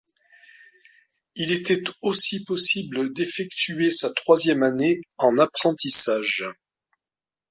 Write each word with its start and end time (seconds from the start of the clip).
Il 1.35 1.51
était 1.51 1.83
aussi 2.01 2.43
possible 2.43 3.13
d’effectuer 3.13 3.91
sa 3.91 4.11
troisième 4.11 4.63
année 4.63 5.01
en 5.19 5.37
apprentissage. 5.37 6.47